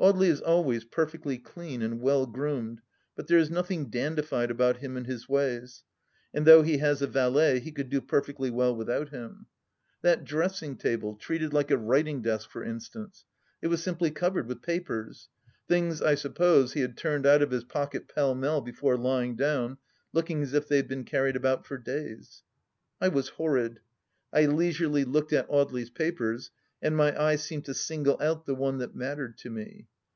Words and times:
Audely 0.00 0.26
is 0.26 0.40
always 0.40 0.84
perfectly 0.84 1.38
clean 1.38 1.80
and 1.80 2.00
well 2.00 2.26
groomed, 2.26 2.80
but 3.14 3.28
there 3.28 3.38
is 3.38 3.48
nothing 3.48 3.88
dandified 3.90 4.50
about 4.50 4.78
him 4.78 4.96
and 4.96 5.06
his 5.06 5.28
ways; 5.28 5.84
and 6.34 6.44
though 6.44 6.62
he 6.62 6.78
has 6.78 7.00
a 7.00 7.06
valet 7.06 7.60
he 7.60 7.70
could 7.70 7.88
do 7.88 8.00
perfectly 8.00 8.50
well 8.50 8.74
without 8.74 9.10
him.... 9.10 9.46
That 10.02 10.24
dressing 10.24 10.76
table, 10.76 11.14
treated 11.14 11.54
like 11.54 11.70
a 11.70 11.78
writing 11.78 12.22
desk, 12.22 12.50
for 12.50 12.64
instance!... 12.64 13.24
It 13.62 13.68
was 13.68 13.84
simply 13.84 14.10
covered 14.10 14.48
with 14.48 14.62
papers— 14.62 15.28
things, 15.68 16.02
I 16.02 16.16
suppose, 16.16 16.72
he 16.72 16.80
had 16.80 16.96
turned 16.96 17.24
out 17.24 17.40
of 17.40 17.52
his 17.52 17.62
pocket 17.64 18.08
pell 18.12 18.34
mell 18.34 18.60
before 18.60 18.96
lying 18.96 19.36
down, 19.36 19.78
looking 20.12 20.42
as 20.42 20.54
if 20.54 20.66
they 20.66 20.76
had 20.76 20.88
been 20.88 21.04
carried 21.04 21.36
about 21.36 21.64
for 21.66 21.78
days.... 21.78 22.42
I 23.00 23.08
was 23.08 23.28
horrid. 23.28 23.78
I 24.32 24.46
leisurely 24.46 25.04
looked 25.04 25.32
at 25.32 25.48
Audely's 25.48 25.90
papers, 25.90 26.50
and 26.82 26.94
my 26.94 27.18
eye 27.18 27.34
seemed 27.36 27.64
to 27.64 27.72
single 27.72 28.20
out 28.20 28.44
the 28.44 28.54
one 28.54 28.76
that 28.78 28.94
mattered 28.94 29.38
to 29.38 29.48
me. 29.48 29.86